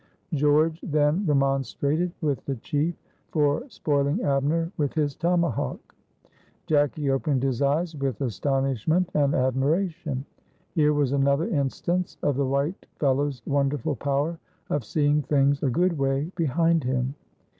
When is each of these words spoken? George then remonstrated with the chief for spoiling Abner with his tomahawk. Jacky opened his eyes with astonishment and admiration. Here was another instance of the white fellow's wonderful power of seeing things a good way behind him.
George 0.33 0.79
then 0.81 1.23
remonstrated 1.27 2.11
with 2.21 2.43
the 2.45 2.55
chief 2.55 2.95
for 3.29 3.69
spoiling 3.69 4.19
Abner 4.23 4.71
with 4.75 4.95
his 4.95 5.15
tomahawk. 5.15 5.93
Jacky 6.65 7.11
opened 7.11 7.43
his 7.43 7.61
eyes 7.61 7.95
with 7.95 8.19
astonishment 8.19 9.11
and 9.13 9.35
admiration. 9.35 10.25
Here 10.73 10.93
was 10.93 11.11
another 11.11 11.47
instance 11.49 12.17
of 12.23 12.35
the 12.35 12.47
white 12.47 12.87
fellow's 12.95 13.43
wonderful 13.45 13.95
power 13.95 14.39
of 14.71 14.83
seeing 14.83 15.21
things 15.21 15.61
a 15.61 15.69
good 15.69 15.95
way 15.99 16.31
behind 16.35 16.83
him. 16.83 17.13